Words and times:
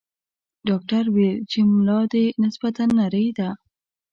ډاکټر 0.67 1.03
ویل 1.15 1.39
چې 1.51 1.59
ملا 1.73 1.99
دې 2.13 2.25
نسبتاً 2.43 2.83
نرۍ 2.97 3.27
ده. 3.37 3.49